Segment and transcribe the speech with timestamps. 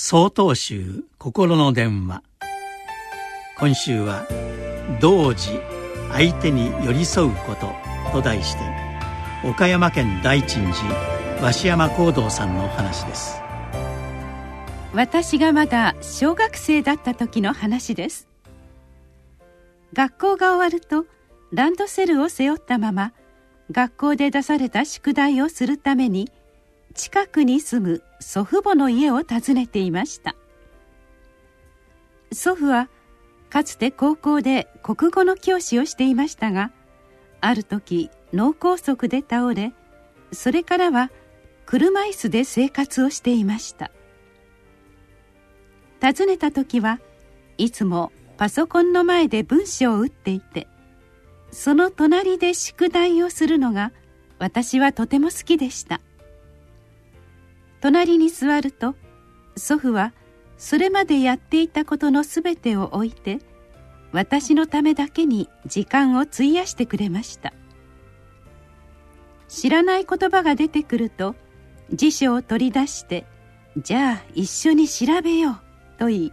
[0.00, 2.22] 総統集心の電話。
[3.58, 4.28] 今週は
[5.02, 5.58] 「同時
[6.12, 7.72] 相手に寄り添うこと」
[8.14, 8.62] と題して
[9.42, 13.40] 岡山県大鎮寺鷲山光道さんの話です。
[14.94, 18.28] 私がまだ小学生だった時の話です。
[19.94, 21.06] 学校が終わると
[21.50, 23.12] ランドセルを背負ったまま
[23.72, 26.30] 学校で出された宿題をするために
[26.98, 30.34] 近くに住む祖父母の家を訪ねていました。
[32.32, 32.88] 祖父は
[33.50, 36.72] かつて高校で国語の教師をしていましたが
[37.40, 39.72] ある時脳梗塞で倒れ
[40.32, 41.10] それからは
[41.64, 43.92] 車椅子で生活をしていました。
[46.02, 47.00] 訪ねた時は
[47.58, 50.66] いつもパソコンの前で文章を打っていて
[51.52, 53.92] その隣で宿題をするのが
[54.40, 56.00] 私はとても好きでした。
[57.80, 58.94] 隣に座ると
[59.56, 60.12] 祖父は
[60.56, 63.38] それまでやっていたことのすべてを置いて
[64.12, 67.52] 私のためだけに時間を費やしてくれました。
[69.48, 71.34] 知らない言葉が出てくると
[71.92, 73.24] 辞書を取り出して
[73.78, 75.60] 「じゃあ一緒に調べよう」
[75.98, 76.32] と言い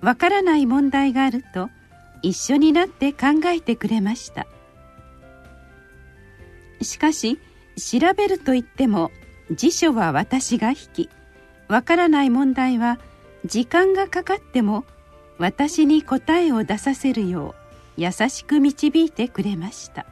[0.00, 1.68] わからない問題があると
[2.22, 4.46] 一緒になって考えてくれました。
[6.80, 7.38] しかし
[7.76, 9.10] 調べると言っても
[9.52, 11.10] 辞書は私が引き
[11.68, 12.98] わからない問題は
[13.44, 14.84] 時間がかかっても
[15.38, 17.54] 私に答えを出させるよ
[17.98, 20.06] う優しく導いてくれました。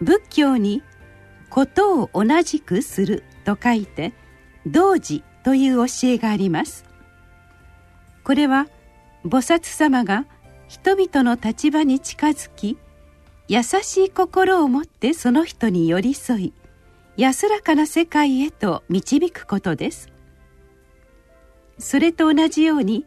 [0.00, 0.82] 仏教に
[1.48, 4.12] 「ことを同じくする」と書いて
[4.66, 6.84] 「同時」という教えがあります。
[8.22, 8.66] これは
[9.24, 10.26] 菩薩様が
[10.68, 12.76] 人々の立場に近づき
[13.48, 16.52] 優しい心を持ってその人に寄り添い
[17.16, 20.10] 安らかな世界へと導くことです。
[21.78, 23.06] それと同じように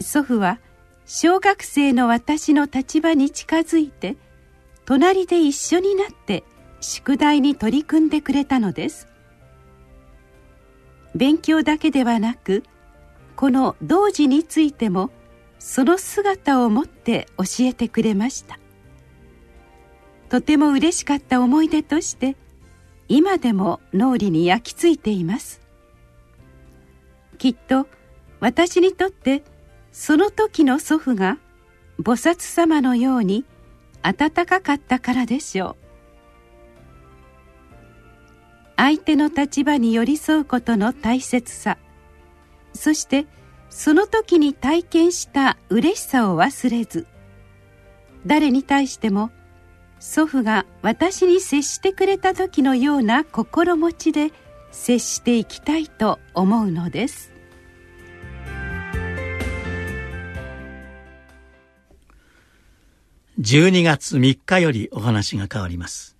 [0.00, 0.58] 祖父は
[1.06, 4.16] 小学生の私の立場に近づいて
[4.84, 6.44] 隣で一緒になって
[6.80, 9.08] 宿題に取り組んでくれたのです。
[11.14, 12.64] 勉強だけではなく
[13.36, 15.10] この童子についても
[15.58, 18.58] その姿を持って教えてくれました。
[20.28, 22.36] とても嬉しかった思い出として
[23.08, 25.60] 今でも脳裏に焼き付いています。
[27.38, 27.86] きっと
[28.40, 29.42] 私にとって
[29.92, 31.38] その時の祖父が
[32.00, 33.44] 菩薩様のように
[34.02, 35.88] 温かかったからでしょう。
[38.78, 41.78] 相手の立場に寄り添うことの大切さ
[42.74, 43.26] そして
[43.70, 47.08] その時に体験した嬉しさを忘れず
[48.24, 49.32] 誰に対しても
[50.00, 54.32] 祖父が私に接してくれた時のような心持ちで
[54.70, 57.32] 接していきたいと思うのです。
[63.40, 66.17] 12月3日よりお話が変わります。